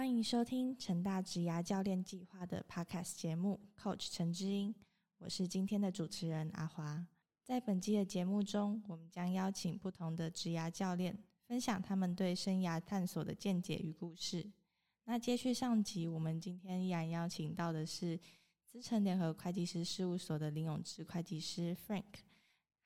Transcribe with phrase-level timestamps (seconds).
[0.00, 4.74] 欢迎收听成大职涯教练计划的 Podcast 节目，Coach 陈之英，
[5.18, 7.06] 我是今天的主持人阿华。
[7.42, 14.50] 在本期的节目中，我们将邀请不同的职涯教练，分享他们对生涯探索的见解与故事。
[15.04, 18.18] 那接续上集，我们今天依然邀请到的是
[18.64, 22.22] 资诚联合会计师事务所的林永志会计师 Frank，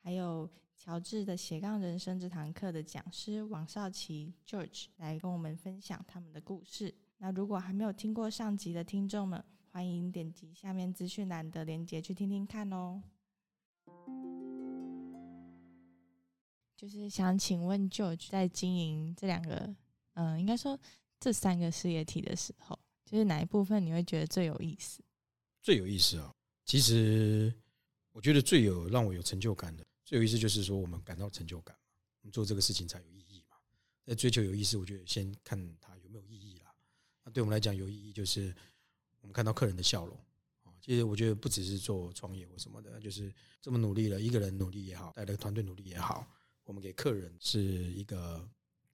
[0.03, 6.93] 还有乔治的斜杠人生这堂课的讲师王少奇 George 来跟我们分享他们的故事。
[7.25, 13.03] 那如果还没有听过上集的听众们，欢迎点击下面资讯栏的链接去听听看哦。
[16.77, 19.75] 就是想请问 George 在经营这两个，
[20.13, 20.79] 嗯，应该说
[21.19, 25.03] 这三个事业体的时候，就是哪一部分你会觉得最有意思？
[25.63, 26.31] 最有意思啊！
[26.67, 27.50] 其实
[28.13, 31.83] 我觉得最有让我有成就感的，最有意思就是说我们感到成就感嘛，
[32.20, 33.56] 我们做这个事情才有意义嘛。
[34.05, 36.44] 在追求有意思，我觉得先看它有没有意义。
[37.25, 38.55] 那对我们来讲有意义，就是
[39.20, 40.17] 我们看到客人的笑容
[40.62, 40.70] 啊。
[40.80, 46.27] 其实我觉得不只是做创业或什么的，就是这么努力了，一个人努力也好，带个团队努力也好，
[46.64, 48.47] 我们给客人是一个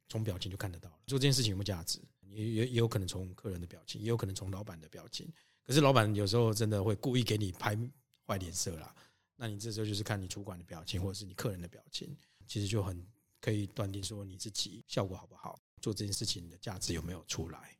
[0.09, 2.01] 从表情就看得到了，做这件事情有没有价值？
[2.29, 5.29] 也也也有可能从客人的表情，也有可能从老板的表情。
[5.65, 7.77] 可是老板有时候真的会故意给你拍
[8.25, 8.95] 坏脸色啦，
[9.35, 13.05] 那你这时候就是看你主管的表情，或者是你客人的表情，其实就很
[13.41, 17.77] 可以断定说你自己效果好不好，做这件事情的价值有没有出来。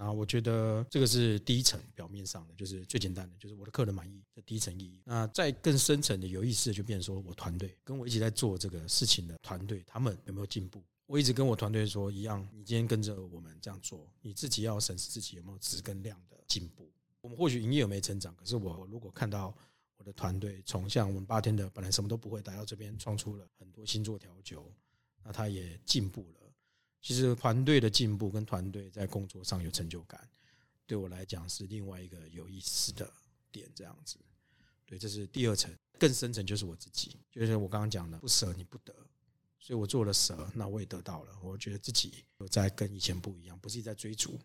[0.00, 4.98] 然后我觉得这个是第一层表面上的，就是最简单的，就是我的客人满意，这第一层意义。
[5.04, 10.82] 那再更深层的有意思的，就变成说我团队跟我一起在做这个事情的团队，他们有没有进步？
[11.04, 16.90] 我一直跟我团队说一样，你今天跟着我们这样做，你自己要审视自己有没有质跟量的进步。
[17.20, 19.54] 我们或许营业有没成长，可是我如果看到
[19.98, 24.72] 我的团队从像我们八天的本来什么都不会，来到这边创出了很多新作调酒，
[25.22, 26.39] 那他也进步了。
[27.00, 30.28] 其实团队的进步跟团队在工作上有成就感，
[30.86, 33.10] 对我来讲是另外一个有意思的
[33.50, 33.70] 点。
[33.74, 34.18] 这样子，
[34.84, 38.94] 对，这是第二层，更深层就是我自己，就是我刚刚讲的，不舍你不得，
[39.58, 41.38] 所以我做了舍，那我也得到了。
[41.42, 44.38] 我觉得自己有在跟以前不一样，不是在追逐，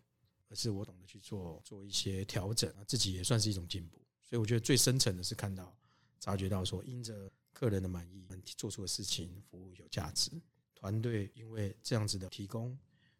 [0.48, 3.98] 而是我懂得去做做一些调整，自己也算是一种进步。
[4.22, 5.76] 所以我觉得最深层的是看到、
[6.20, 8.26] 察觉到说，因着客人的满意，
[8.56, 10.30] 做出的事情服务有价值。
[10.76, 12.78] 团队因为这样子的提供，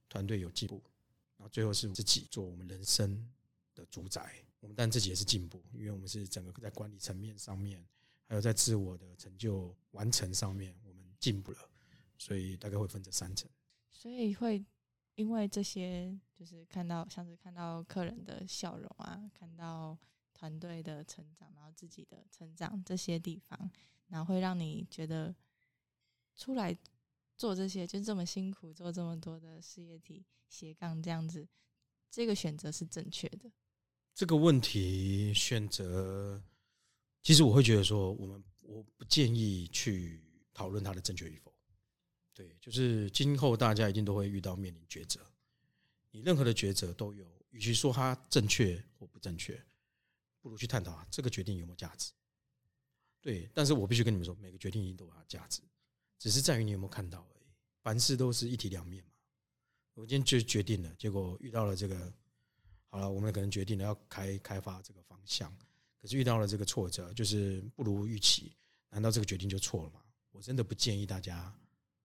[0.09, 0.81] 团队有进步，
[1.37, 3.28] 然后最后是自己做我们人生
[3.75, 4.33] 的主宰。
[4.61, 7.84] 我们但自己也是进步，因为我们是整个在管理层面上面，
[8.27, 11.59] 还有在自我的成就完成上面，我们进步了。
[12.19, 13.49] 所以大概会分这三层。
[13.91, 14.65] 所以会
[15.15, 19.97] 因为这些，就是看到像是看到客人的笑容啊，看到
[20.34, 23.71] 团队的成长，然后自己的成长这些地方，
[24.09, 25.34] 然后会让你觉得
[26.34, 26.77] 出来。
[27.36, 31.47] 做这些就这么辛苦，做这么多的事业体斜杠这样子，
[32.10, 33.50] 这个选择是正确的。
[34.14, 36.42] 这个问题选择，
[37.22, 40.22] 其实我会觉得说，我们我不建议去
[40.54, 41.52] 讨论它的正确与否。
[42.32, 45.20] 对，就是今后大家一定都会遇到面临抉择，
[46.10, 49.62] 你任何的抉择都有，与其说它正确或不正确，
[50.41, 52.12] 不如去探讨这个决定有没有价值。
[53.20, 55.60] 对，但是我必须跟你们说，每个决定一定都有它的价值。
[56.19, 57.47] 只是在于你有没有看到而已，
[57.82, 59.10] 凡事都是一体两面嘛。
[59.94, 62.12] 我今天就决定了，结果遇到了这个，
[62.88, 65.50] 好了，我们可能决定了要开开发这个方向，
[66.00, 68.54] 可是遇到了这个挫折，就是不如预期，
[68.91, 70.03] 难道这个决定就错了吗？
[70.32, 71.50] 我真的不建议大家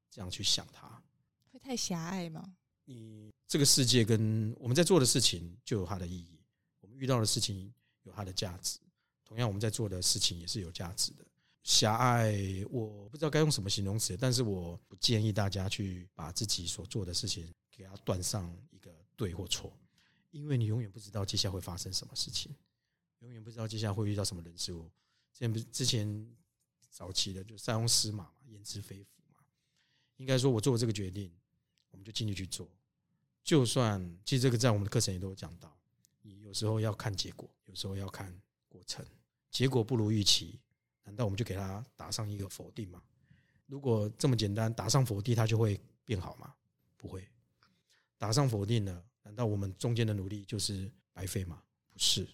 [0.09, 1.03] 这样去想它，
[1.51, 2.55] 会太狭隘吗？
[2.85, 6.39] 你这个世界跟我们在做的事情就有它的意义，
[6.79, 7.73] 我们遇到的事情
[8.03, 8.79] 有它的价值，
[9.25, 11.25] 同样我们在做的事情也是有价值的。
[11.63, 12.33] 狭隘，
[12.69, 19.71] 我不知道该用什么形容词，但是我不建议大家去把自己所做的事情给它断上一个对或错，
[20.31, 22.55] 因为你永远不知道接下来会发生什么事情，
[23.19, 24.89] 永远不知道接下来会遇到什么人事物。
[25.31, 26.35] 之前不是之前
[26.89, 29.37] 早期的就塞翁失马嘛，焉知非福嘛。
[30.17, 31.31] 应该说，我做了这个决定，
[31.91, 32.67] 我们就尽力去做。
[33.43, 35.75] 就算其实这个在我们的课程也都有讲到，
[36.23, 38.35] 你有时候要看结果，有时候要看
[38.67, 39.05] 过程，
[39.51, 40.59] 结果不如预期。
[41.03, 43.01] 难道我们就给他打上一个否定吗？
[43.65, 46.53] 如果这么简单，打上否定，他就会变好吗？
[46.97, 47.27] 不会。
[48.17, 51.63] 打上否定了，难道我们中间的努力就是白费吗？
[51.89, 52.27] 不是。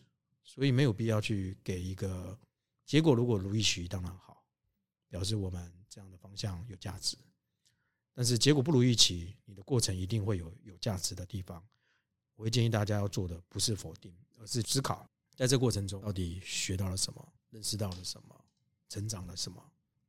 [0.44, 2.38] 所以没有必要去给一个
[2.86, 3.14] 结果。
[3.14, 4.44] 如果如意许当然好，
[5.10, 7.18] 表示我们这样的方向有价值。
[8.14, 11.64] 但是结果不如预期，你的过程一定会有有价值的地方。
[12.36, 18.46] 我会建议大家要做的不是否定，而是思考，在这过程中到底学到了什么，认识到了什么。
[18.90, 19.64] 成长了什么？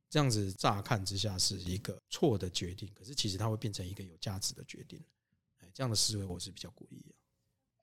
[0.09, 4.99] 这样子乍看之下是一个错的决定，可是其实它会变成一个有价值的决定。
[5.59, 7.13] 哎，这样的思维我是比较鼓励的。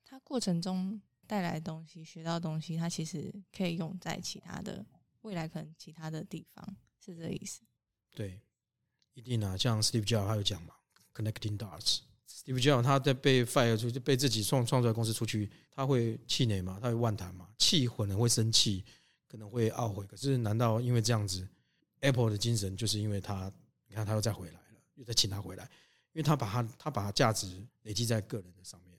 [0.04, 4.84] 它过程中带来的东西、学到的东西，它其实可以用在其他的
[5.22, 7.62] 未来可能其他的地方，是这个意思。
[8.12, 8.40] 对，
[9.14, 10.74] 一定啊，像 Steve Jobs 他有讲嘛
[11.14, 12.00] ，connecting dots。
[12.28, 16.80] Steve Jobs 他在被 fire 出，就被自己创创出来公司出去，他会气馁嘛？
[16.82, 17.48] 他会万谈嘛？
[17.56, 18.84] 气可能会生气，
[19.26, 20.06] 可能会懊悔。
[20.06, 21.46] 可是难道因为这样子
[22.00, 23.52] ，Apple 的精神就是因为他，
[23.86, 25.64] 你看他又再回来了，又再请他回来，
[26.12, 28.98] 因为他把他他把价值累积在个人的上面，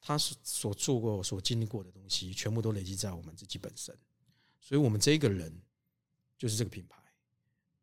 [0.00, 3.96] 他所所做过、所经历过的东西，全部都累积在我们自己本身。
[4.60, 5.52] 所以，我们这一个人
[6.36, 6.96] 就是这个品牌。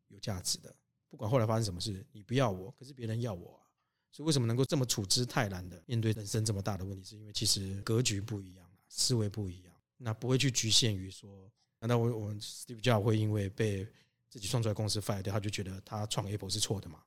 [0.08, 0.72] 有价值的，
[1.08, 3.66] 不管后来发生什么事，你不要我，可是别人要我啊。
[4.12, 11.50] 所以为什么能够这么处之泰然的面对人生这么大的问题，是因为其实格局不一样思维不一样，那不会去局限于说，
[11.84, 13.86] 难道我我们 Steve Jobs 会因为被
[14.30, 16.98] 自己创出来公司 fire 掉，他就觉得他创 Apple 是错的吗？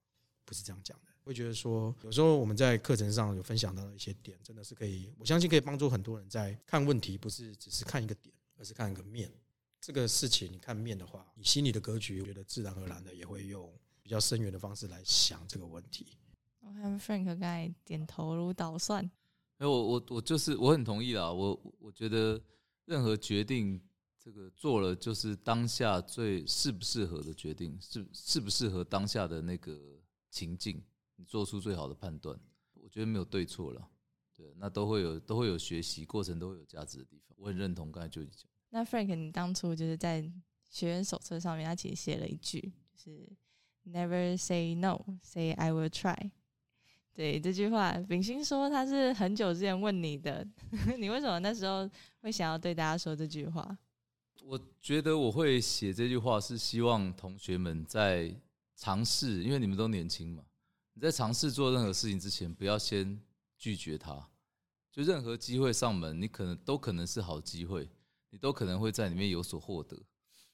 [0.45, 1.05] 不是这样讲的。
[1.23, 9.31] 会觉得说，有时候我们在课程上有分享到的一些点，真的是可以，我相信可以帮助很多人在看问题，不是只是看一个点，而是看一个面。
[9.81, 13.67] 这个事情，你看面的话，你心里的格局，我觉得自然而然的也会用
[14.03, 16.05] 比较深远的方式来想这个问题。
[16.59, 19.09] 我看 Frank 刚才点头如捣蒜。
[19.57, 21.31] 哎，我我我就是我很同意啦。
[21.31, 22.39] 我我觉得
[22.85, 23.81] 任何决定，
[24.27, 29.97] 这个做了就是当下最适不适合的决定，适适不适合当下的那个
[30.29, 30.83] 情境，
[31.15, 32.37] 你做出最好的判断。
[32.73, 33.89] 我觉得没有对错了，
[34.35, 37.37] 对，那都会有都会有学习过程，都会有价值的地方。
[37.39, 38.43] 我很认同刚才就讲。
[38.71, 40.29] 那 Frank，你当初就是在
[40.69, 43.29] 学员手册上面，他其实写了一句，就是
[43.89, 46.31] “Never say no, say I will try”。
[47.15, 50.45] 对这句话，秉心说他是很久之前问你的，
[50.99, 51.89] 你为什么那时候
[52.19, 53.77] 会想要对大家说这句话？
[54.49, 58.33] 我觉得我会写这句话，是希望同学们在
[58.77, 60.45] 尝试，因为你们都年轻嘛，
[60.93, 63.21] 你在尝试做任何事情之前，不要先
[63.57, 64.25] 拒绝它。
[64.89, 67.89] 就任何机会上门，你可能都可能是好机会。
[68.29, 69.97] 你都可能会在里面有所获得，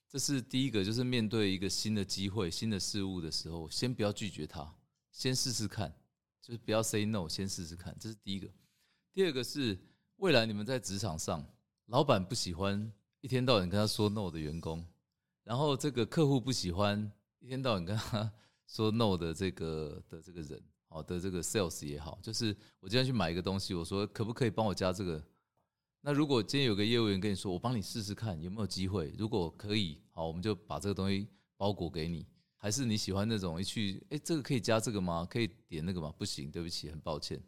[0.09, 4.75] 这是第一个，就是面对一个新的机会、新的事物的时候，先不要拒绝它，
[5.11, 5.93] 先试试看，
[6.41, 8.49] 就是不要 say no，先试试看，这是第一个。
[9.11, 9.77] 第二个是
[10.15, 11.47] 未来你们在职场上，
[11.85, 12.91] 老板不喜欢
[13.23, 14.85] 一天到晚跟他说 no 的员工，
[15.45, 17.09] 然后这个客户不喜欢
[17.39, 18.29] 一天到晚跟他
[18.67, 25.25] 说 no 的这个 的这个人，好的这个 sales 也好，就是我今天去买一个东西，我说可不可以帮我加这个？
[26.01, 32.27] 那如果今天有个业务员跟你说，我帮你试试看有没有机会，如果可以，好，我们就把这个东西包裹给你。
[32.57, 35.25] 还是你喜欢那种一去，哎，这个可以加这个吗？
[35.29, 36.13] 可以点那个吗？
[36.17, 37.41] 不行，对不起，很抱歉。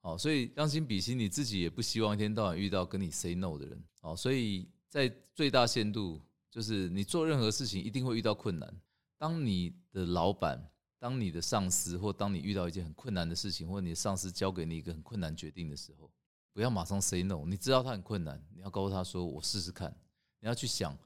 [0.00, 3.84] 好，所以将心比心，你自己也不希望一天到晚遇到跟你 say no 的人。
[4.00, 8.80] 好，所以在最大限度，就是你做任何事情一定会遇到困难。
[9.18, 10.70] 当你的老板、
[11.00, 16.08] 当你的上司，或当你遇到一件很困难的事情，或你的上司交给你一个很困难决定的时候。
[16.52, 19.92] 不要马上 say no，你知道他很困难，你要告诉他说：“我试试看。”
[20.38, 20.96] 你要去想，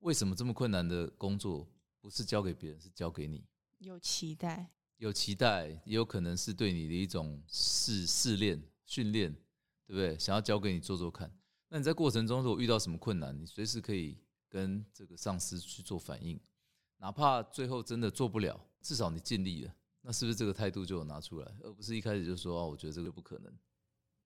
[0.00, 1.68] 为什么这么困难的工作
[2.00, 3.44] 不是交给别人，是交给你？
[3.78, 9.32] 有期待，有期待，也有可能是对你的一种试试炼、训练，
[9.86, 10.18] 对不对？
[10.18, 11.30] 想要交给你做做看。
[11.68, 14.18] 那你在过程中如果遇到什么困难，你随时可以
[14.48, 16.38] 跟这个上司去做反应，
[16.98, 19.74] 哪怕最后真的做不了，至少你尽力了。
[20.02, 23.52] 那是不是这个态度就有拿出来，而不是一开始就说：“哦，我觉得这个不可能。”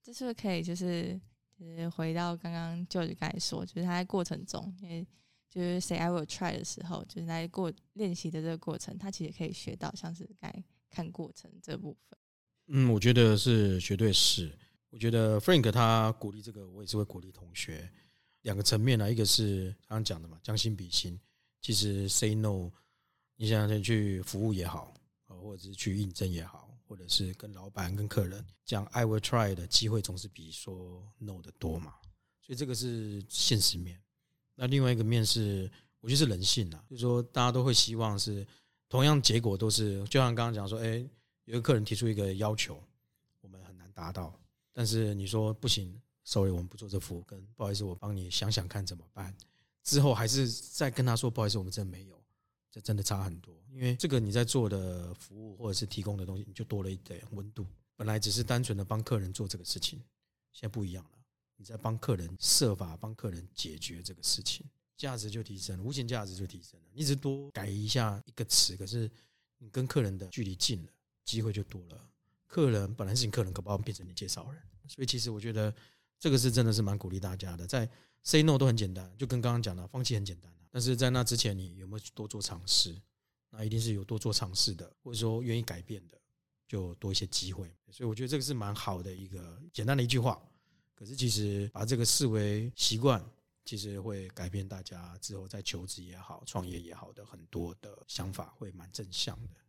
[0.04, 1.18] 这是不是可以，就是
[1.58, 5.06] 就是回到刚刚舅舅刚才说，就是他在过程中，因为
[5.48, 12.18] 就是 say I will try 的时候，就是在过练习的这个过程，他其实可以学到像是该看过程这部分。
[12.66, 14.52] 嗯，我觉得是绝对是。
[14.90, 17.90] 我觉得 Frank 他鼓励这个，我也是会鼓励同学
[18.42, 21.18] 两个层面呢，一个是刚刚讲的嘛，将心比心。
[21.60, 22.70] 其实 say no，
[23.36, 24.92] 你想想去服务也好，
[25.26, 26.66] 或者是去应征也好。
[26.90, 31.94] 或者是跟老板、跟客人讲 “I will try” 的机会，总是比说 “no” 的多嘛。
[32.40, 33.96] 所以这个是现实面。
[34.56, 35.70] 那另外一个面是，
[36.00, 38.44] 我觉得是人性啊，就是说大家都会希望是
[38.88, 41.08] 同样结果都是，就像刚刚讲说，哎，
[41.44, 42.82] 有个客人提出一个要求，
[43.40, 44.36] 我们很难达到，
[44.72, 49.34] 但是你说不行，sorry，我们不做这服务，跟不好意思，我帮你想想看怎么办。
[49.82, 52.20] 之后还是再跟他说，不好意思，我们真没有。
[52.72, 57.66] 这真的差很多，因为这个你在做的服务或者是提供的东西，你就多了一点温度。
[57.96, 59.98] 本来只是单纯的帮客人做这个事情，
[60.52, 61.18] 现在不一样了，
[61.56, 64.64] 你在帮客人设法帮客人解决这个事情，
[64.96, 66.86] 价值就提升了，无形价值就提升了。
[66.92, 69.10] 你只多改一下一个词，可是
[69.58, 70.92] 你跟客人的距离近了，
[71.24, 72.09] 机会就多了。
[72.50, 74.60] 客人本来是你客人，可不好变成你介绍人。
[74.88, 75.72] 所以其实我觉得
[76.18, 77.88] 这个是真的是蛮鼓励大家的，在
[78.24, 80.58] say no 都很简单，就跟刚刚讲的，放弃很简单啊。
[80.68, 83.00] 但是在那之前，你有没有多做尝试？
[83.50, 86.20] 那一定是有多做尝试的，或者说愿意改变的，
[86.66, 87.72] 就多一些机会。
[87.88, 90.40] 所以我觉得这个是蛮好的一个简单的一句话，
[90.96, 93.24] 可是其实把这个视为习惯，
[93.64, 99.60] 其实会改变大家之后在求职也好、创业也好的很多的想法，会蛮正向的。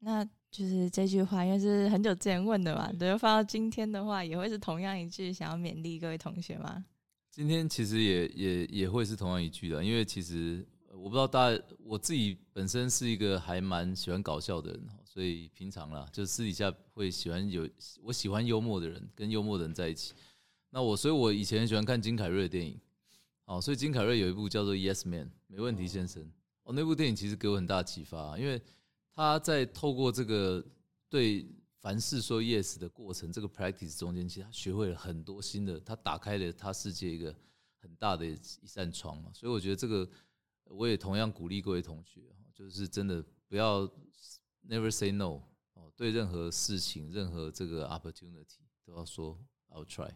[0.00, 6.84] 那就是这句话，因为是很久之前问的嘛，对，放到今天的话，也会是同样一句，想要勉励各位同学吗？
[7.30, 17.68] 今天其实也也也会是同样一句的，因为其实我不知道大家，我自己本身是一个还蛮喜欢搞笑的人，所以平常啦，就私底下会喜欢有
[18.02, 20.14] 我喜欢幽默的人，跟幽默的人在一起。
[20.70, 22.78] 那我所以，我以前很喜欢看金凯瑞的电影，
[23.44, 26.30] 哦，所以金凯瑞有一部叫做《Yes Man》，没问题先生。
[26.64, 28.60] 哦，那部电影其实给我很大启发，因为
[29.18, 30.64] 他在透过这个
[31.08, 31.46] 对。
[31.80, 37.32] 凡事说 yes 的过程，这个 practice 中间，其实他学会了很多新的，他打开了他世界一个
[37.80, 39.30] 很大的一扇窗嘛。
[39.32, 40.06] 所以我觉得这个，
[40.64, 42.20] 我也同样鼓励各位同学，
[42.52, 43.88] 就是真的不要
[44.68, 45.40] never say no
[45.74, 49.38] 哦，对任何事情、任何这个 opportunity 都要说
[49.70, 50.10] I'll try。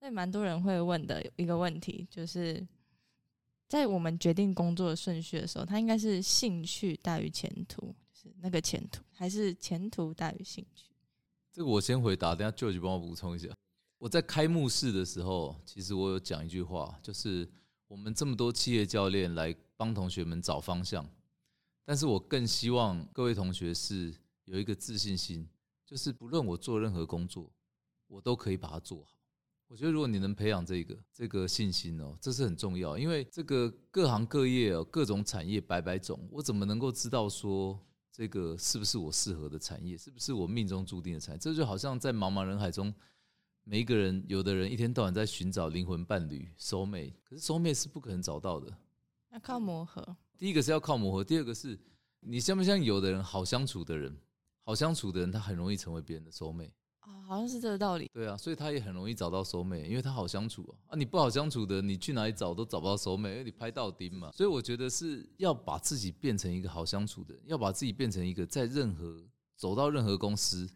[0.00, 2.66] 那蛮多人会问的一个问题，就是
[3.68, 7.94] 在我们决定工作的顺序的时候，他应该是兴趣大于前途，
[8.30, 10.86] 是那个前途，还是前途大于兴趣？
[11.52, 13.48] 这个我先回答，等下 George 帮我补充一下。
[13.98, 17.48] 我在开幕式的时候，其实我有讲一句话，就是
[17.86, 21.08] 我们这么多企业教练来帮同学们找方向，
[21.84, 24.12] 但是我更希望各位同学是
[24.46, 25.48] 有一个自信心，
[25.86, 27.52] 就是不论我做任何工作，
[28.08, 29.12] 我都可以把它做好。
[29.68, 37.80] 我觉得如果你能培养这个这个信心哦，这是很重要，因为这个各行各业哦，各种产业百百种，我怎么能够知道说？
[38.16, 39.98] 这个是不是我适合的产业？
[39.98, 41.38] 是不是我命中注定的产业？
[41.40, 42.94] 这就好像在茫茫人海中，
[43.64, 48.72] 每一个人，有的人一天到晚在寻找灵魂伴侣、收妹，可是收妹是不可能找到的，
[49.32, 50.16] 要靠磨合。
[50.38, 51.76] 第一个是要靠磨合，第二个是
[52.20, 54.16] 你像不像有的人好相处的人，
[54.62, 56.72] 好相处的人，他很容易成为别人的收妹。
[57.04, 58.10] 啊，好像是这个道理。
[58.12, 60.72] 对啊，所以他也很容易找到熟美，因为他好相处啊。
[60.88, 64.30] 啊，你不好相处的，你去哪里找都找不到熟美，因为你拍到钉嘛。
[64.32, 69.22] 所以我觉得是要把自己变成一个好相处的，要把自己变成一个在任何
[69.56, 70.68] 走到任何公司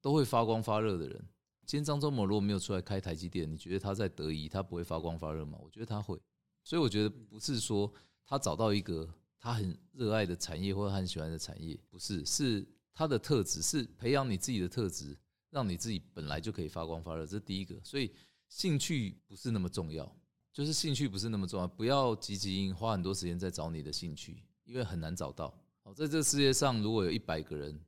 [0.00, 1.24] 都会发光发热的人。
[1.64, 5.58] 今天张忠谋如果没有出来开台积电，你觉得他在德仪他不会发光发热吗？
[5.62, 6.18] 我觉得他会。
[6.64, 7.92] 所以我觉得不是说
[8.26, 9.08] 他找到一个
[9.38, 15.16] 他很热爱的产业或者很喜欢的产业，不是，是他的特质，是培养你自己的特质。
[15.50, 17.74] 让你自己本来就可以发光发热，这是第一个。
[17.82, 18.12] 所以
[18.48, 20.14] 兴趣不是那么重要，
[20.52, 21.66] 就是兴趣不是那么重要。
[21.66, 25.58] 不要急急花很多时间在找你的兴趣，因为很难找到。
[25.82, 27.80] 好，在这世界上，如果有一百个人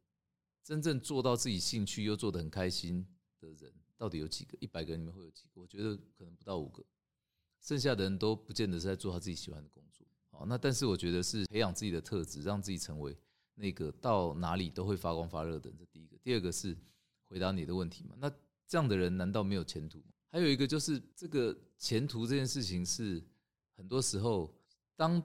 [0.64, 3.06] 真正做到自己兴趣又做得很开心
[3.40, 4.56] 的人，到底有几个？
[4.60, 5.60] 一百个人里面会有几个？
[5.60, 6.82] 我觉得可能不到五个。
[7.60, 10.06] 剩下的人都不见得是在做他自己喜欢的工作。
[10.30, 13.14] 好，那但是我觉得是培养自己的特质，让自己成为
[13.54, 15.78] 那个到哪里都会发光发热的人。
[15.78, 16.16] 这第一个。
[16.22, 16.76] 第二个是。
[17.30, 18.16] 回答你的问题嘛？
[18.18, 18.28] 那
[18.66, 20.06] 这样的人难道没有前途吗？
[20.32, 23.22] 还有一个就是这个前途这件事情是
[23.76, 24.52] 很多时候，
[24.96, 25.22] 当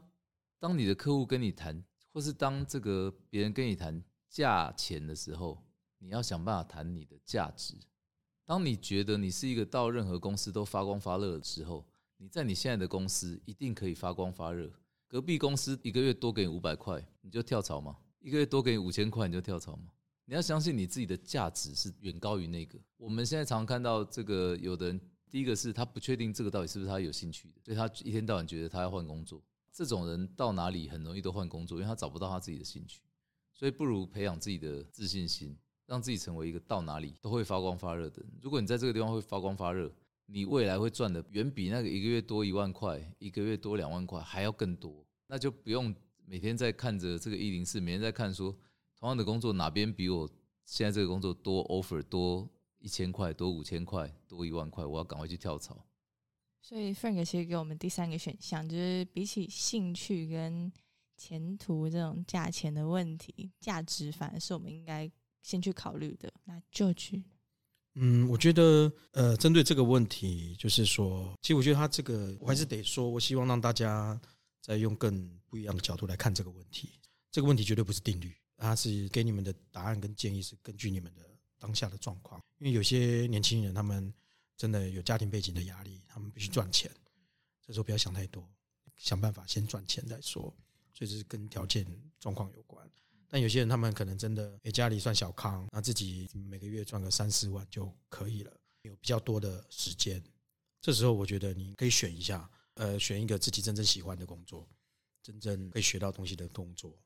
[0.59, 1.83] 当你的客户跟你谈，
[2.13, 5.61] 或是当这个别人跟你谈价钱的时候，
[5.97, 7.75] 你要想办法谈你的价值。
[8.45, 11.83] 当你觉得你是一个到任何公司都发光发热的时候，
[12.17, 14.71] 你在你现在的公司一定可以发光发热。
[15.07, 17.97] 隔壁公司一个月多给你五百块，你就跳槽吗？
[18.19, 19.91] 一个月多给你五千块，你就跳槽吗？
[20.27, 22.79] 你要相信你自己的价值是远高于那个。
[22.97, 29.41] 我们现在常看到这个，有的人第一个是他不确定这个到底是不是他有兴趣的，所以他一天到晚觉得他要换工作。
[29.71, 33.01] 这种人到哪里很容易都换工作，因为他找不到他自己的兴趣。
[33.53, 35.55] 所以不如培养自己的自信心，
[35.85, 38.31] 让自己成为一个到哪里都会发光发热的人。
[38.41, 39.91] 如果你在这个地方会发光发热，
[40.25, 45.05] 你未来会赚的远比那个一个月多一万块、一个月多两万块还要更多。
[45.27, 45.93] 那就不用
[46.25, 48.55] 每天在看着这个一零四，每天在看说。
[49.05, 50.27] 同样的工作，哪边比我
[50.65, 55.85] 现在这个工作多 offer 多一千块，多五千块，多一万块，我要赶快去跳槽。
[56.59, 60.73] 所以 Frank 其实给我们第三个选项，就是比起兴趣跟
[61.15, 65.07] 前途这种价钱的问题，价值反而是我们应该
[65.43, 66.33] 先去考虑的。
[66.45, 67.23] 那就去。
[67.93, 74.19] 嗯，我觉得呃，针对这个问题，就是说，其实我觉得他这个，我还是得说，我希望让大家
[74.61, 76.99] 再用更不一样的角度来看这个问题。
[77.29, 78.35] 这个问题绝对不是定律。
[78.57, 81.21] 他是给你们的答案跟建议是根据你们的
[81.57, 84.13] 当下的状况，因为有些年轻人他们
[84.55, 86.91] 真的有家庭背景的压力，他们必须赚钱，
[87.61, 88.47] 这时候不要想太多，
[88.95, 90.41] 想办法先赚钱再说，
[90.93, 91.85] 所以这是跟条件
[92.19, 92.89] 状况有关。
[93.27, 100.23] 但有些人他们可能真的诶家里算小康，那自己每个月赚个三四万就可以了，有比较多的时间，
[100.79, 104.69] 这时候我觉得你可以选一下，呃，选一个自己真正喜欢的工作，
[105.21, 106.97] 真正可以学到东西的工作。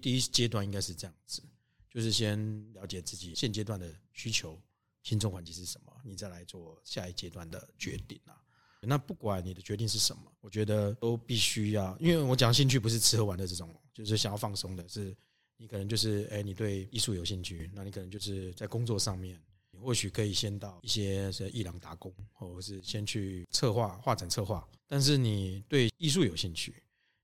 [0.00, 1.42] 第一阶段应该是这样子，
[1.90, 4.60] 就是先了解自己现阶段的需求
[5.02, 8.36] 心中环境是什么，你再来做下一阶段的决定啊。
[8.80, 15.16] 那不管你的决定是什么，我觉得都必须要，因为我讲兴趣不是吃喝玩乐这种，就是想要放松的，是
[15.56, 24.64] 你可能就是哎，你对艺术有兴趣，那你可能就是在工作上面，你或许可以先到一些是艺廊打工，或者是先去策划画展策划。
[24.86, 26.80] 但是你对艺术有兴趣，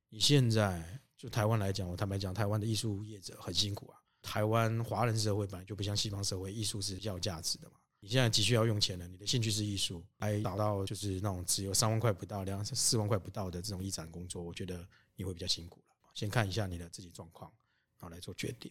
[0.09, 3.97] 你现在就台湾来讲，我坦白讲，台湾的艺术业者很辛苦啊。
[4.21, 7.77] 台湾华人社会本来就不像西方社会，艺术是比较有价值的嘛。
[7.99, 15.97] 你现在急需要用钱了，你的兴趣是艺术，来找到就是那种只有三万块不到、两四万块不到的这种艺展工作，我觉得你会比较辛苦了。
[16.13, 17.51] 先看一下你的自己状况，
[17.99, 18.71] 然后来做决定。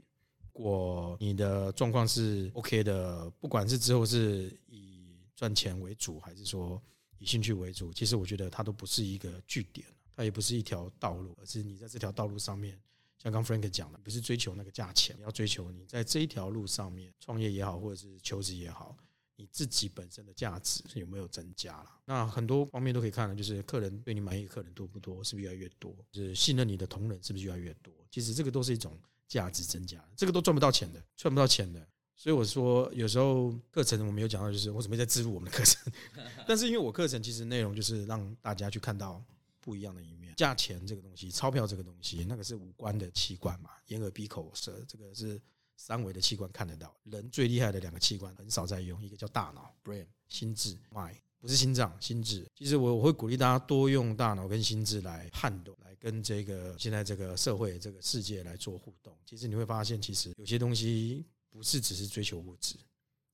[0.54, 6.80] 如果你的状况是 OK 的，不管是之后是以赚钱为主，还是说
[7.18, 12.80] 以兴趣为主，其实我觉得它都不是一个据点，它也不是一条道路，而是你在这条道路上面。
[13.18, 18.98] 像刚 Frank 讲的，不是追求那个价钱，你要追求你在这一条路上面创业也好，或者是求职也好。
[19.36, 21.90] 你自己本身的价值有没有增加了？
[22.06, 25.96] 那很多方面都可以看的，就是客人对你满意，客人多不多，是不是越来越多？
[26.12, 27.92] 就是信任你的同仁是不是越来越多？
[28.12, 28.96] 其实这个都是一种
[29.28, 31.86] 价值增加，这个都赚不到钱的，赚不到钱的。
[32.16, 35.92] 所以我说，有时候课程我没有讲到，就是我准备在植入我们的课程，
[36.48, 39.24] 但是因为我课程其实内容就是让大家去看到
[39.64, 40.36] 不一样的一面。
[40.36, 45.42] 价钱这个东西，钞票这个东西，那个是五官的器官嘛，眼耳鼻口舌，这个是。
[45.76, 52.48] 三维的器官看得到，人最厉害的两个器官很少在用，一个叫大脑 （brain），心智 （mind），不是心脏，心智。
[52.56, 59.18] 其实我我会鼓励大家多用大脑跟心智来判断，来跟这个现在这个社会、这个世界来做互动。
[59.26, 62.76] 其实你会发现，其实有些东西不是只是追求物质，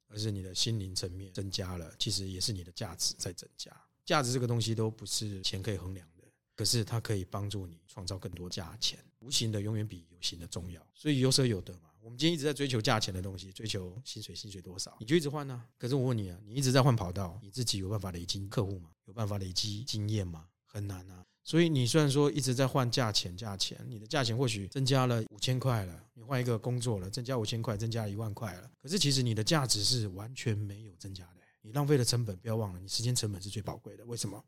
[0.08, 3.70] 而是你的心灵层面增加了，其实也是你的价值在增加。
[4.06, 6.19] 价值这个东西都不是钱可以衡量的，
[6.60, 9.00] 可是它可以帮助你创造更多价钱。
[9.20, 11.90] 无形的永远比有形的重要，所以有舍有得嘛。
[12.02, 15.64] 我们今天一直在追求价钱的东西，追求薪水，薪水多少，你就一直换呢？
[15.78, 18.90] 可是我问你啊，你一直在换跑道，你自己有办法累积客户吗？
[19.06, 20.50] 有办法累积经验吗？
[20.66, 21.26] 很难啊。
[21.46, 28.70] 所以你虽然说一直在换价钱，价钱，你的价钱或许增加了五千块了，你换一个工作了，增加五千块，增加一万块了。
[28.82, 34.04] 可是其实你的价值是完全没有增加的，你浪费的成本，不要忘了，你时间成本是最宝贵的。
[34.04, 34.44] 为什么？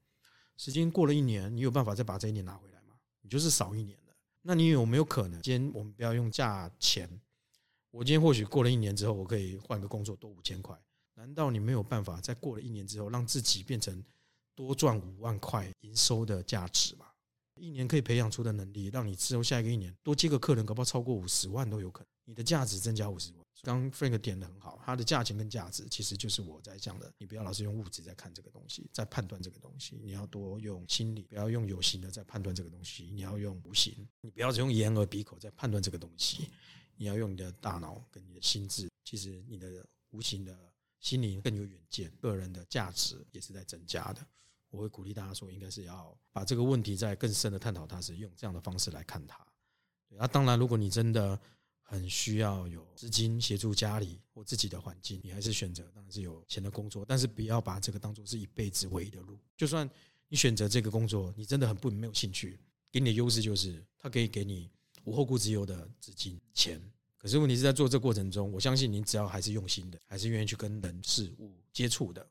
[0.62, 2.94] 时间过了一年，你有办法再把这一年拿回来吗？
[3.24, 4.14] 你就是少一年了。
[4.44, 5.42] 那你有没有可能？
[5.42, 7.10] 今天我们不要用价钱。
[7.90, 10.80] 我今天或许过了一年之后，我可以换个工作多五千块。
[11.16, 14.04] 难道你没有办法在过了一年之后，让自己变成
[14.54, 17.08] 多赚五万块营收的价值吗？
[17.56, 22.08] 一年可以培养出的能力，让你之后下一个一年多接个客人，搞不好超过五十万都有可能。
[22.26, 23.42] 你的价值增加五十万。
[23.64, 27.14] 刚 Frank 点的很好，它的价钱跟价值其实就是我在讲的。
[27.20, 33.94] 你不要老是用物质在看这个东西，在判断这个东西，你要多用心理，不要用有形的在判断这个东西，你要用无形。
[34.22, 36.50] 你不要只用眼耳鼻口在判断这个东西。
[36.96, 40.58] 你要用你的大脑跟你的心智，其实你的无形的
[41.00, 44.26] 心灵更有远见，个人的价值也是在增加的。
[44.72, 49.38] 我会鼓励大家说，应该是要把这个问题在更深的探讨，它是用这样的方式来看它。
[50.10, 51.40] 那当然，如果你真的
[51.82, 59.38] 很需要有资金协助家里或自己的环境，你还是选择当然是有钱的工作，但是不要把这个当做是一辈子唯一的路。
[59.56, 59.88] 就算
[60.28, 62.60] 你选择这个工作，你真的很不没有兴趣，
[62.92, 64.70] 给你的优势就是它可以给你。
[65.06, 66.80] 无后顾之忧的资金钱，
[67.18, 72.24] 可是问题是在做这过程中，我相信你只要还是用心的，还是愿意去跟人事物接触的，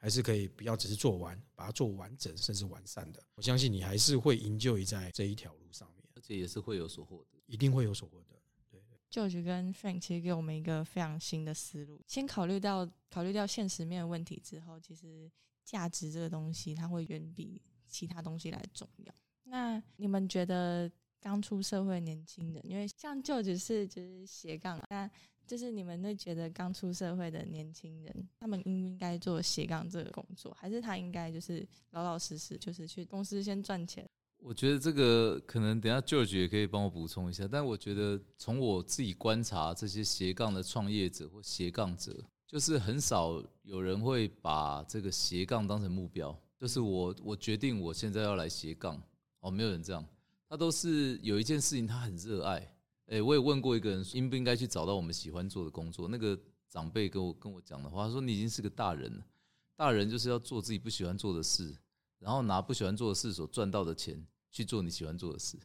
[0.00, 3.22] 还是可以不要只是做完，把它做完整甚至完善的。
[3.34, 8.40] 我相信你还是会营救在这一条路上面，而且也是会有所获得，一定会有所获得。
[8.70, 12.00] 对，George 跟 Frank 其实给我们一个非常新的思路。
[12.06, 15.30] 先考虑到考虑到现实面的问题之后，其实
[15.64, 19.14] 价值这个东西，它会远比其他东西来重要。
[19.44, 20.90] 那你们觉得？
[21.22, 25.06] 刚出社会年轻人，因为像舅舅是就是斜杠，那
[25.50, 34.08] 就是你们那觉得刚出社会的年轻人，他们应不应该做斜杠这个工作，还是他应该就是老老实实，就是去公司先赚钱？
[34.38, 49.02] 我觉得这个可能等下舅舅也可以帮我补充一下，但我觉得从我自己观察这些斜杠的创业者或斜杠者，就是很少有人会把这个斜杠当成目标，就是我我决定我现在要来斜杠，
[49.40, 50.06] 哦，没有人这样。
[50.48, 52.72] 他都是有一件事情他很热爱，
[53.10, 56.06] 哎，我也问过一个人应不应该去找到我们喜欢做的工作。
[56.06, 59.26] 那个长辈跟我跟我讲的话，他说你已经是个大人了，
[59.74, 61.76] 大人就是要做自己不喜欢做的事，
[62.20, 65.58] 然后拿不喜欢做的事所赚到的钱去做你喜欢做的事。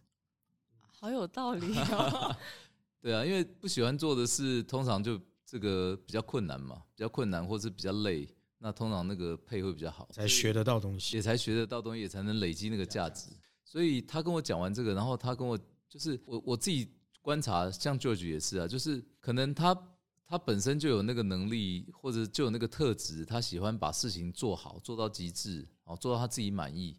[0.88, 2.36] 好有道理哦。
[3.00, 8.28] 对啊，因为不喜欢做的事通常就这个比较困难嘛，比较困难或是比较累，
[8.58, 13.30] 那通常那个配会比较好，才学得到东西，也才学得到东西，也才能累积那个价值。
[13.64, 15.56] 所以他跟我讲完这个，然后他跟我
[15.88, 16.90] 就是我我自己
[17.26, 19.76] 观察，像 George 也是啊，就是可能他
[20.28, 26.96] 他本身就有那个能力，或者就有那个特质，他喜欢把事情做好，做到极致，哦，做到他自己满意。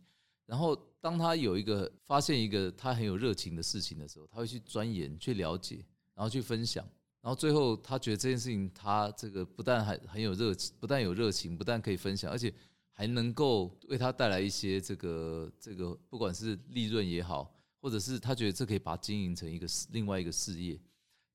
[0.47, 6.85] 然后，当他有一个发现一个他很有热情的事情的时候，他会去钻研、去了解，然后去分享。
[7.21, 12.53] 然后最后，他觉得这件事情，他这个不但还很有热情，不但有热情，不但可以分享，而且
[12.91, 17.56] 还能够为他带来一些这个这个，不管是利润也好，
[17.87, 20.77] 或者是他觉得这可以把它经营成一个另外一个事业。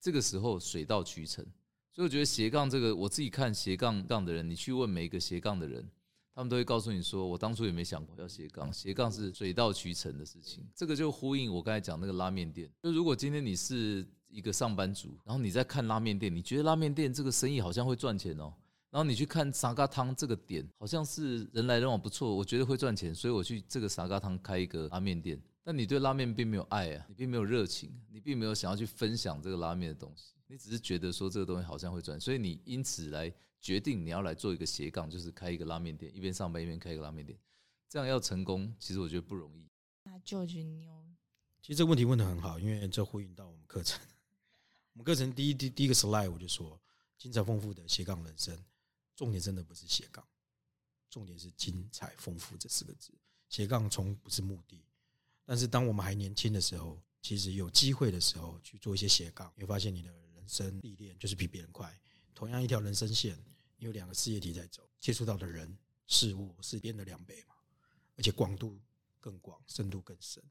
[0.02, 1.46] 这个时候水到渠成。
[1.94, 5.90] 所以我觉得斜杠这个，我自己看斜杠杠的人，你去问每一个斜杠的人。
[6.36, 10.62] 他们都会告诉你说，我当初也没想过要斜杠，斜杠是水到渠成的事情。
[10.76, 12.70] 这个就呼应我刚才讲那个拉面店。
[12.84, 18.54] 就如果今天你是一个上班族，然后你在看拉面店，你觉得拉面店这个生意好像会赚钱哦，
[18.90, 25.42] 然后你去看沙嘎汤这个点，好像是人来人往不错，我觉得会赚钱，所以我去这个沙嘎汤开一个拉面店。
[25.64, 33.34] 但你对拉面并没有爱啊，你并没有热情，你并没有想要去分享这个拉面的东西，你只是觉得说这个东西好像会赚，所以你因此来。
[33.64, 37.38] 决定你要来做一个斜杠，就是开一个拉面店，一边上班一边开一个拉面店，
[37.88, 39.70] 这样要成功，其实我觉得不容易。
[40.02, 40.92] 那舅舅妞，
[41.62, 44.02] 其实这个问题问的很好，因为这呼应到我们课程。
[44.94, 46.82] 我们课程第一第第一个 slide 我就说，
[47.20, 48.58] 精彩丰富的斜杠人生，
[49.16, 50.28] 重点真的不是斜杠，
[51.08, 53.14] 重点是精彩丰富这四个字。
[53.48, 54.84] 斜杠从不是目的，
[55.46, 61.94] 但是当我们还年轻的时候，其实有机会的时候去做一些斜杠，你会发现你的人生历练就是比别人快。
[62.34, 63.38] 同样一条人生线，
[63.78, 65.78] 你有两个事业体在走，接触到的人
[66.08, 67.56] 事物是变的两倍嘛，
[68.16, 68.80] 而且广度
[69.20, 70.44] 更广，深度更深。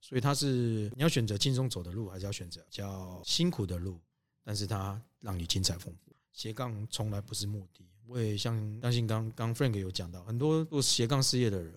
[0.00, 4.00] 所以它是你要选择轻松走的路，还是要选择较辛苦的路？
[4.44, 6.14] 但是它让你精彩丰富。
[6.32, 7.84] 斜杠从来不是目的。
[8.06, 11.76] 我也像相信刚刚 Frank 有讲到，很多做斜杠事业的人，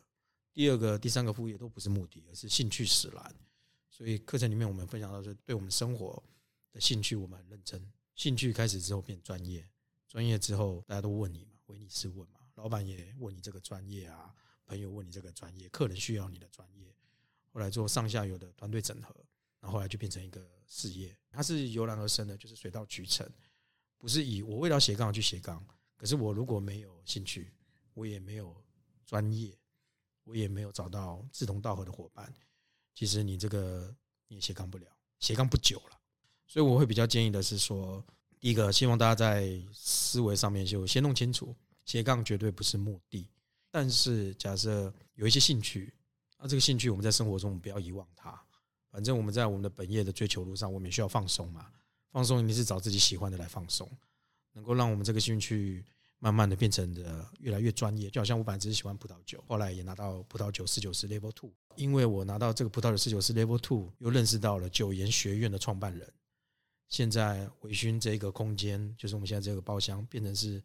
[0.54, 3.36] 第二个、第三个副业都不是目的，而是兴趣使然。
[3.90, 6.22] 所以课程里面我们分享到，是对我们生活
[6.72, 7.92] 的兴趣，我们很认真。
[8.16, 9.70] 兴趣开始之后变专业，
[10.08, 14.34] 专业之后大家都问你嘛，唯你是问嘛，老板也问你这个专业啊，
[14.66, 16.94] 朋友问你这个专业，客人需要你的专业，
[17.52, 19.16] 后来做上下游的团队整合，
[19.60, 23.30] 然后后来就变成一个事业，它是由然而生的，就是水到渠成，
[23.98, 27.52] 不是以我为了斜杠去斜杠，可是我如果没有兴趣，
[27.94, 28.56] 我也没有
[29.06, 29.58] 专业，
[30.30, 32.32] 我也没有找到志同道合的伙伴，
[32.94, 33.92] 其实你这个
[34.28, 34.86] 你也斜杠不了，
[35.20, 36.00] 斜杠不久了。
[36.46, 38.04] 所以我会比较建议的是说，
[38.40, 43.28] 第一个，希望大家在思维上面就先弄清楚，斜杠绝对不是目的。
[43.72, 45.92] 但是假设有一些兴趣，
[46.38, 48.40] 那这个兴趣我们在生活中不要遗忘它。
[48.92, 51.72] 反正我们在我们的本业的追求路上，我们也需要放松嘛。
[52.12, 53.90] 放松一定是找自己喜欢的来放松，
[54.54, 55.84] 能够让我们这个兴趣
[56.20, 58.10] 慢慢的变成的越来越专业。
[58.10, 66.12] 就好像我本来只是喜欢葡萄酒，后来也拿到葡萄酒四九师 Level Two，因为我拿到这个葡萄酒四九师 Level Two，又认识到了九研学院的创办人。
[66.88, 70.64] 现在维勋这个空间，就是我们现在这个包厢，变成是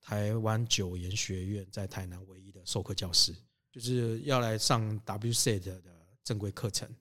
[0.00, 3.34] 台湾九研学院在台南唯一的授课教室。
[3.70, 5.80] 就是要来上 WSET 的
[6.24, 6.92] 正规课程，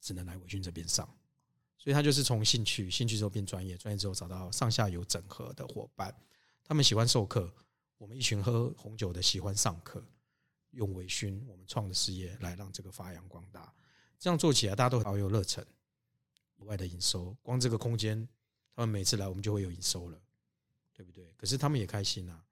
[0.00, 1.04] 只能来维勋这边上。
[1.76, 6.14] 所以他就是从兴趣，兴趣之后变专业，专业之后找到上下游整合的伙伴，
[6.68, 7.48] 他们喜欢授课，
[7.96, 10.04] 我们一群喝红酒的喜欢上课，
[10.72, 13.72] 用微醺我们创的事业来让这个发扬光大。
[14.18, 15.64] 这样做起来，大家都好有热忱。
[16.56, 18.28] 额外的营收，光这个空间，
[18.74, 20.20] 他们每次来我们就会有营收了，
[20.92, 21.32] 对不对？
[21.36, 22.44] 可是他们也开心啊。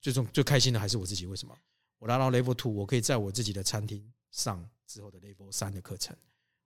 [0.00, 1.26] 最终最开心的还是我自己。
[1.26, 1.58] 为什么？
[1.98, 6.16] 我拿到 Level Two，我可以在我自己的餐厅上之后的 Level 三的课程。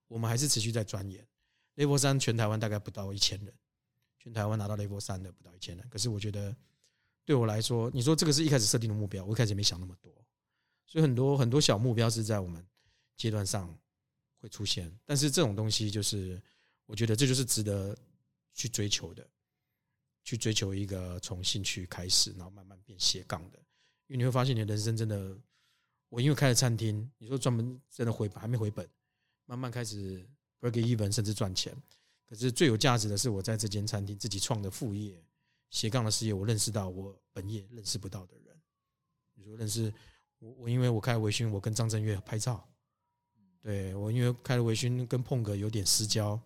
[0.07, 1.27] 我们还是持续在钻研。
[1.75, 3.51] Level 三全台湾大概不到一千人，
[4.19, 5.89] 全台湾拿到 Level 三的不到一千人。
[5.89, 6.55] 可是我觉得
[7.25, 10.11] 对我来说，你说这个是一开始设定的目标，我一开始也没想那么多。
[10.85, 12.65] 所以很多很多小目标是在我们
[13.15, 13.77] 阶段上
[14.39, 16.41] 会出现，但是这种东西就是。
[16.85, 17.97] 我觉得这就是值得
[18.53, 19.25] 去追求的，
[20.21, 23.57] 去追求一个从兴趣开始，然后慢慢变斜杠的。
[24.07, 25.33] 因为你会发现，你的人生真的，
[26.09, 28.87] 我因为开了餐厅，你说专门真的回还没回本，
[29.45, 30.27] 慢慢开始
[30.59, 31.73] break even，甚至赚钱。
[32.27, 35.23] 可是最有价值的是，我在这间餐厅自己创的副业，
[35.73, 38.55] 斜杠的事业，我认识到我本业认识不到的人。
[39.33, 39.91] 你说认识
[40.37, 42.63] 我，我因为我开微醺，我跟张震岳拍照，
[43.59, 46.39] 对我因为开了微醺，跟碰哥有点私交。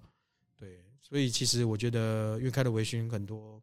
[0.56, 3.62] 对，所以其实我觉得，因为开了微醺，很多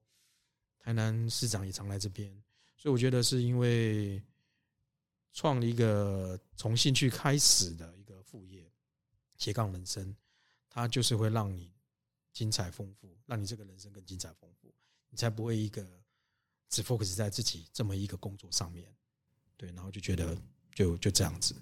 [0.78, 2.30] 台南市长也常来这边，
[2.76, 4.22] 所以我觉得是因为
[5.32, 8.70] 创了一个从兴趣开始的一个副业，
[9.38, 10.14] 斜杠人生，
[10.68, 11.72] 它就是会让你
[12.34, 14.70] 精彩丰富，让你这个人生更精彩丰富，
[15.14, 15.86] 才不会一个
[16.68, 18.92] 只 focus 在自己这么一个工作上面，
[19.56, 20.36] 对，然后就觉得
[20.74, 21.54] 就就这样子，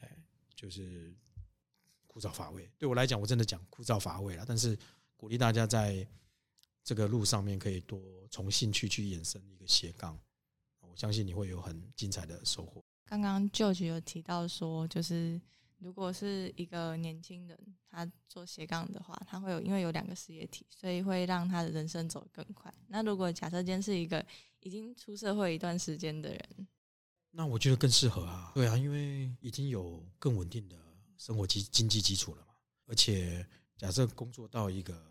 [0.00, 0.16] 哎，
[0.54, 1.14] 就是。
[2.12, 4.44] 枯燥乏味，对我来讲，我真的讲枯燥乏味了。
[4.44, 4.76] 但是
[5.16, 6.04] 鼓励大家在
[6.82, 10.18] 这个路上面可以多从兴趣去衍生一个斜杠，
[10.80, 12.82] 我相信你会有很精彩的收获。
[13.04, 15.40] 刚刚 George 有提到说，就是
[15.80, 17.58] 如果是一个年轻人，
[17.90, 22.72] 他做斜杠的话，他会有因为有两个事业体，所以会让他的人生走得更快。
[22.88, 24.24] 那如果假设今天是一个
[24.60, 26.68] 已经出社会一段时间的人，
[27.30, 30.76] 那我觉得更适合啊，对啊，因为已经有更稳定的
[31.16, 32.54] 生活基经济基础了嘛，
[32.86, 35.02] 而且假设工作到一个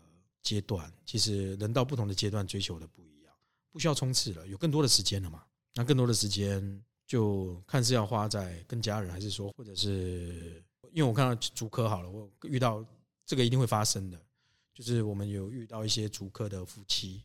[0.42, 3.34] 阶段，其实人到不同的阶段追求的不一样，
[3.70, 12.86] 不需要冲刺了，有更多的时间了嘛，那更多的时间就看是要花在跟家人，还是说，或者是因为我看到足科好了，我遇到
[13.26, 14.24] 这个一定会发生的，
[14.72, 17.24] 就是我们有遇到一些足科的夫妻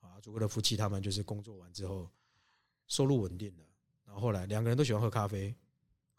[0.00, 2.10] 啊，足科的夫妻他们就是工作完之后
[2.88, 3.64] 收入稳定了。
[4.04, 5.54] 然后后来两个人都喜欢喝咖啡，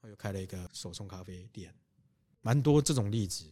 [0.01, 1.71] 他又开了一个手冲咖啡店，
[2.41, 3.45] 蛮多这种例子。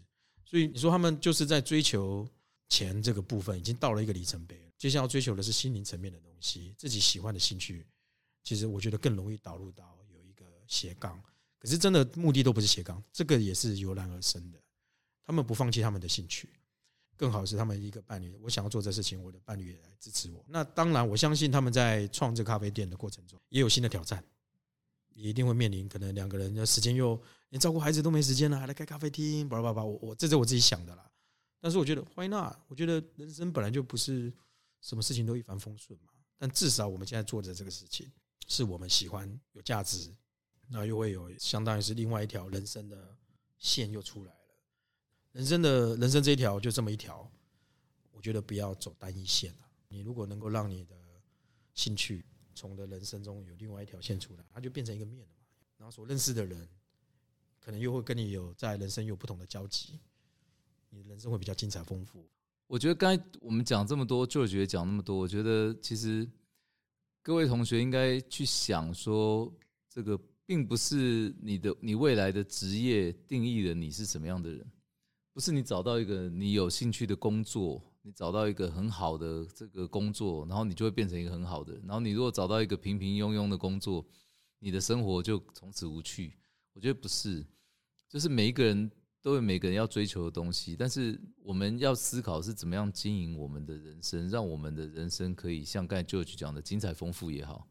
[0.43, 2.27] 所以你说他们就是在追求
[2.67, 4.60] 钱这个部分，已经到了一个里程碑。
[4.75, 7.86] 接下来要追求的是心灵层面的东西，自己喜欢的兴趣。
[8.45, 11.21] 其实我觉得更容易导入到有一个斜杠，
[11.60, 14.60] 可是真的目的都不是斜杠，这个也是由然而生的。
[15.25, 16.47] 他们不放弃他们的兴趣，
[17.17, 18.38] 更好是他们一个伴侣。
[18.41, 20.45] 我想要做这事情，我的伴侣也来支持我。
[20.47, 24.23] 那当然，我相信他们在创这咖啡店的过程中，也有新的挑战。
[25.15, 29.81] 也一定会面临可能两个人的时间又连照顾孩子都没时间了，还来开咖啡厅，叭叭叭。
[29.81, 31.10] 我我这是我自己想的啦。
[31.62, 32.58] 但是我觉得，Why not？
[32.67, 34.31] 我觉得人生本来就不是
[34.81, 36.12] 什么事情都一帆风顺嘛。
[36.38, 38.12] 但至少我们现在做的这个事情，
[38.47, 40.13] 是我们喜欢、有价值，
[40.67, 43.17] 那又会有相当于是另外一条人生的
[43.58, 44.39] 线又出来了。
[45.31, 47.29] 人生的人生这一条就这么一条，
[48.12, 49.67] 我觉得不要走单一线了。
[49.88, 50.95] 你如果能够让你的
[51.73, 52.25] 兴趣。
[52.58, 55.43] 从的人生中有另外一条线出来，它就变成一个面了嘛。
[55.75, 56.65] 然后所认识的人，
[57.60, 59.99] 可能又会跟你有在人生有不同的交集，
[60.89, 62.25] 你的人生会比较精彩丰富。
[62.67, 66.25] 我觉得刚才我们讲这么多，就觉得讲那么多，我觉得其实
[67.25, 69.51] 各位同学应该去想说，
[69.89, 74.63] 这个并不是你的你未来的职业定义了你是什么样的人，
[75.33, 77.81] 不是你找到一个你有兴趣的工作。
[78.03, 81.73] 你找到一个很好的这个工作，然后你就会变成一个很好的。
[81.77, 84.05] 然后你如果找到一个平平庸庸的工作，
[84.59, 86.38] 你的生活就从此无趣。
[86.73, 87.43] 我觉得不是，
[88.07, 88.91] 就是每一个人
[89.25, 97.67] 都有每个人要追求的东西，但是我们要思考是怎么样经营我们的人生，让我们的人生可以像刚才 George 讲的精彩丰富也好。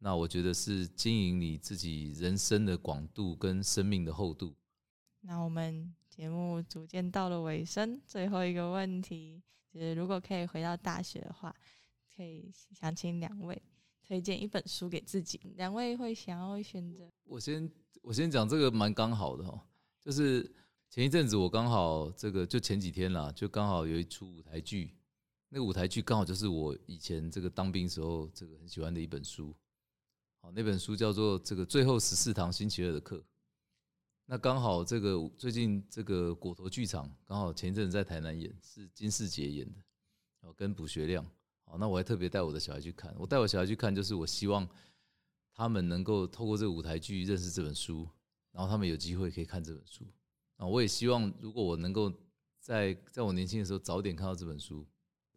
[0.00, 4.56] 那我觉得是经营你自己人生的广度跟生命的厚度。
[5.20, 9.40] 那我们节目逐渐到了尾声，最后一个问题
[9.72, 9.78] 就。
[9.78, 11.54] 是如果可以回到大学的话，
[12.16, 13.62] 可以想请两位
[14.04, 15.40] 推荐一本书给自己。
[15.54, 17.08] 两位会想要选择？
[17.22, 17.70] 我先
[18.02, 19.60] 我先讲这个蛮刚好的哦，
[20.00, 20.52] 就是
[20.88, 24.94] 前一阵子我刚好这个就前几天啦，就刚好有一出舞台剧，
[25.50, 29.54] 那个舞台剧刚好就是我以前这个当兵时候这个很喜欢的一本书。
[30.40, 33.18] 好，那本书叫做《这个最后十四堂星期二的课》。
[34.24, 39.78] 那刚好这个最近这个果陀剧场刚好前一阵在台南演，是金世杰演的，
[40.40, 41.24] 哦跟卜学亮，
[41.66, 44.68] 哦那我还特别带我的小孩去看，我带我小孩去看，就是我希望
[45.52, 48.08] 他们能够透过这个舞台剧认识这本书，
[48.50, 50.04] 然后他们有机会可以看这本书，
[50.56, 52.12] 啊我也希望如果我能够
[52.60, 54.86] 在在我年轻的时候早点看到这本书，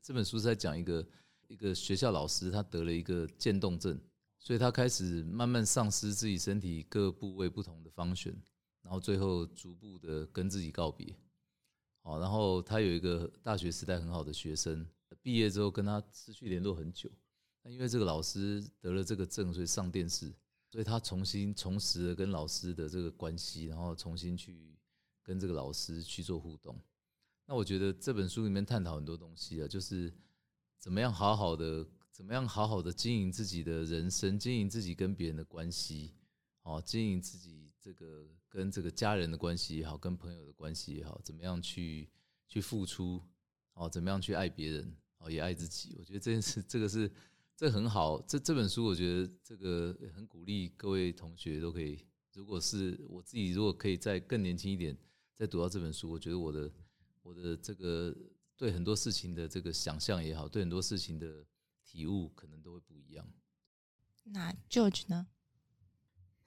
[0.02, 1.08] 这本书是在讲一个
[1.48, 4.00] 一个学校老师他得了一个渐冻症，
[4.40, 8.36] 所以他开始慢慢丧失自己身体各部位不同的方选。
[8.82, 11.14] 然后最后逐步的跟自己告别，
[12.02, 14.88] 好，然后他有一个大学时代很好的学生，
[15.22, 17.12] 毕业之后跟他失去联络很久。
[17.62, 20.34] 那因为这个老师得了这个症，所以上电视，
[20.72, 24.79] 所以他重新重拾了跟老师的这个关系，然后重新去
[25.24, 26.80] 跟这个老师去做互动。
[27.46, 30.14] 那我觉得这本书里面探讨很多东西啊，就是
[30.78, 36.14] 怎么样好好的，怎么样好好的经营自己的人生，经营自己跟别人的关系，
[36.64, 38.28] 哦，经营自己这个。
[38.52, 42.10] 跟这个家人的关系也好，跟朋友的关系也好，怎么样去
[42.48, 43.22] 去付出
[43.76, 43.88] 哦？
[43.88, 45.30] 怎么样去爱别人哦？
[45.30, 45.96] 也爱自己。
[46.00, 47.12] 我觉得这件事，这个是
[47.56, 48.20] 这很好。
[48.24, 52.04] 这这本书，我觉得这个很鼓励各位同学都可以。
[52.34, 54.98] 如果是我自己，如果可以再更年轻一点，
[55.40, 56.70] 再读到这本书，我觉得我的
[57.22, 58.14] 我的这个
[58.58, 61.46] 对很多事情的这个想象也好，对很多事情的
[61.82, 63.26] 体悟，可能都会不一样。
[64.26, 65.28] 那 George 呢？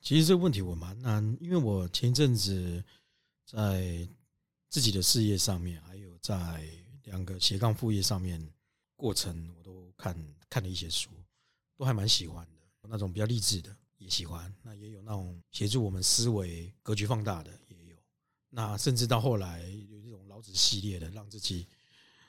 [0.03, 2.85] 其实这个问题我蛮难，因为我前一阵子
[3.47, 4.07] 在
[4.69, 6.63] 自己的事业上面，还有在
[7.05, 8.47] 两个斜杠副业上面
[8.95, 10.15] 过程，我都看
[10.51, 11.09] 看了一些书，
[11.79, 12.89] 都还蛮喜欢的。
[12.91, 17.59] 那种比较励志的也喜欢，那也有那种协助我们思维格局放大的。
[18.55, 21.67] 那甚至到后来有这种老子系列的，让自己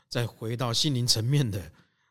[0.07, 1.69] 再回到心灵层面的，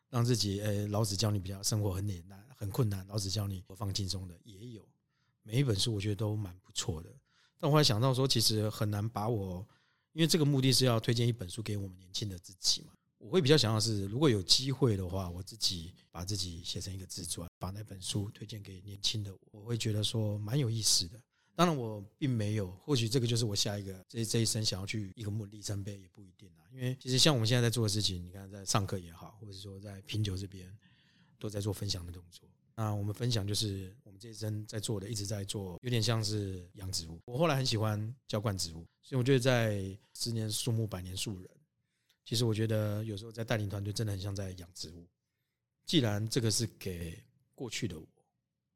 [0.09, 4.87] 让自己诶，老子教你比较生活很简单、很困难，老子教你放轻松的也有。
[5.41, 7.09] 每一本书我觉得都蛮不错的，
[7.59, 9.67] 但我后来想到说，其实很难把我，
[10.11, 12.93] 因为这个目的是要推荐一本书给我们年轻的自己嘛。
[13.17, 21.19] 我会比较想要是，如果有机会的话，我自己把自己写成一个自传，把那本书推荐给年轻的我，我会觉得说蛮有意思的。
[21.55, 26.65] 当然，我并没有，或许这个就是我下一个这这一生想要去一个目里程碑也不一定啊。
[26.71, 30.75] 因为其实像我们现在在做的事情，你看在上课也好，或者说在品酒这边，
[31.37, 32.49] 都在做分享的动作。
[32.75, 37.19] 那我们分享就是我们这一生在做的，一直在做，有点像是养植物。
[37.25, 41.47] 我后来很喜欢浇灌植物，所以我觉得在十年树木，百年树人。
[42.25, 45.05] 其实我觉得有时候在带领团队真的很像在养植物。
[45.85, 47.21] 既然这个是给
[47.53, 48.07] 过去的我，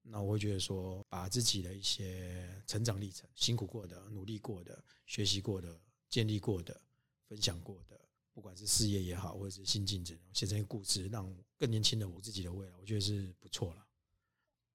[0.09, 6.79] 那我会觉得说，把自己的一些成长历程、辛苦过的、努力过的、学习过的、建立过的、
[7.27, 7.99] 分享过的，
[8.33, 13.85] 不管是事业也好，或者是新进者，写成一个故事，让更年轻的我自己的未来，我觉得是不错了。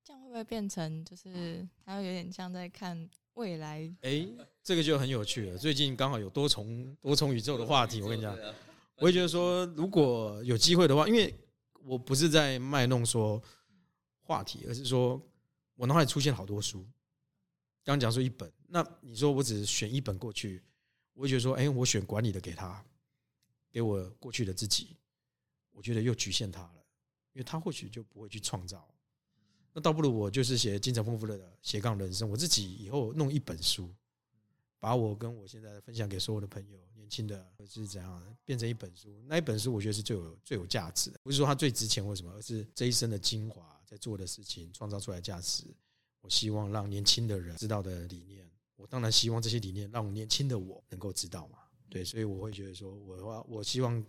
[0.04, 3.08] 这样会不会变成就是他有点像在看？
[3.34, 4.28] 未来，哎，
[4.62, 5.56] 这个就很有趣了。
[5.56, 8.36] 最近刚好有多重多重宇宙的话题，我跟你讲，
[8.96, 11.34] 我会觉得说，如果有机会的话，因为
[11.82, 13.42] 我不是在卖弄说
[14.22, 15.20] 话题，而是说
[15.74, 16.86] 我脑海里出现好多书。
[17.84, 20.62] 刚讲说一本，那你说我只是选一本过去，
[21.14, 22.84] 我会觉得说，哎，我选管理的给他，
[23.70, 24.96] 给我过去的自己，
[25.72, 26.84] 我觉得又局限他了，
[27.32, 28.88] 因为他或许就不会去创造。
[29.72, 33.92] 那倒不如我就是写精神丰富的斜杠人生，我自己以后弄一本书，
[34.78, 39.20] 把我跟我现在分享给所有的朋友，年轻的或是怎样变成一本书？
[39.26, 45.64] 那一本书我觉得是最有最有价值的，不是说它最值钱或什么，而是这一生的精华在做的事情创造出来价值。
[46.22, 51.58] 我希望让年轻的人知道的理念，我当然希望这些理念让年轻的我能够知道嘛。
[51.90, 54.02] 对，所以我会觉得说，我的话，我希望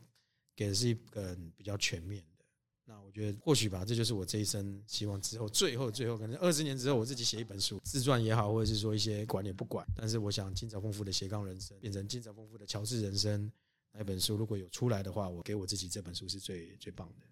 [0.56, 2.46] 给的是一个比较全面的。
[2.86, 13.52] 那我觉得或许吧，这就是我这一生希望之后最后最后可能二十年之后，我自己写一本书，自传也好，或者是说一些管也不管，但是我想精彩丰富的斜杠人生变成精彩丰富的乔治人生
[13.92, 17.28] 那本书，如果有出来的话，我给我自己这本书是最最棒的。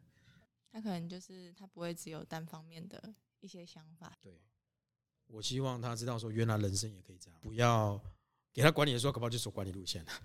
[0.72, 4.18] 他可能就是他不会只有单方面的一些想法。
[4.22, 4.42] 对，
[5.28, 8.02] 我希望他知道说，原来人生也可以这样，不要
[8.54, 10.12] 给他管理的时候，可不就走管理路线了。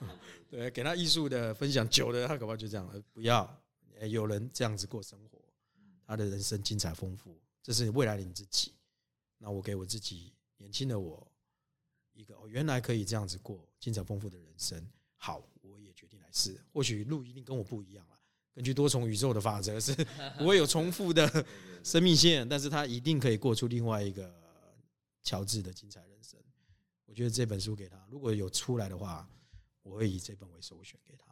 [0.48, 3.62] 对，给他艺术的分享久了，他可不就这样，不要。
[4.08, 5.38] 有人这样子过生活，
[6.06, 8.72] 他的人生精彩丰富，这是未来的你自己。
[9.36, 11.30] 那我给我自己年轻的我
[12.14, 14.90] 一个，哦，原来可以这样子过精彩丰富的人生。
[15.16, 16.58] 好，我也决定来试。
[16.72, 18.09] 或许路一定跟我不一样了。
[18.54, 19.94] 根据多重宇宙的法则，是
[20.38, 21.44] 不会有重复的
[21.84, 24.34] 生命线，但是他一定可以过出另外一个
[25.22, 26.38] 乔治的精彩人生。
[27.06, 29.28] 我觉得这本书给他，如果有出来的话，
[29.82, 31.26] 我会以这本为首选给他。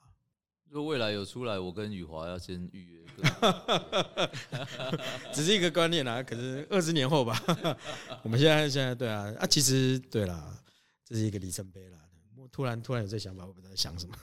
[0.70, 3.04] 如果未来有出来，我跟宇华要先预约。
[5.32, 7.42] 只是一个观念啦，可是二十年后吧。
[8.22, 10.62] 我们现在现在对啊啊，其实对啦，
[11.04, 11.98] 这是一个里程碑啦。
[12.36, 14.14] 我突然突然有这想法，我不知道在想什么。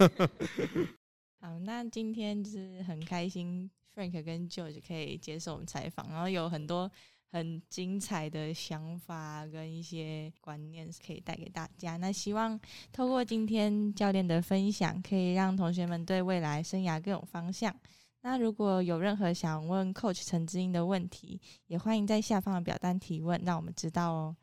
[1.45, 6.91] 好，那今天就是很开心，Frank 跟 George 可以接受我们采访，然后有很多。
[7.31, 11.97] 很精彩的想法跟一些观念是可以带给大家。
[11.97, 12.57] 那希望
[12.93, 17.75] 透过今天教练的分享，可以让同学们对未来生涯更有方向。
[18.21, 24.35] 那如果有任何想问 Coach 陈志英的问题，也欢迎在下方的表单提问，让我们知道哦。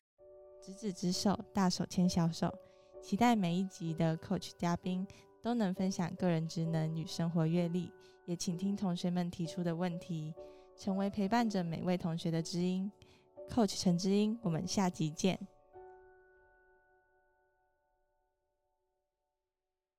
[0.62, 2.52] 执子之手，大手牵小手，
[3.02, 5.06] 期待每一集的 Coach 嘉宾
[5.42, 7.90] 都能分享个人职能与生活阅历，
[8.24, 10.32] 也请听同学们提出的问题。
[10.74, 12.90] 成为陪伴着每位同学的知音
[13.50, 15.38] ，Coach 陈知音，我们下集见。